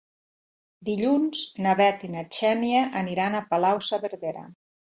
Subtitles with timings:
[0.89, 4.47] Dilluns na Bet i na Xènia aniran a Palau-saverdera.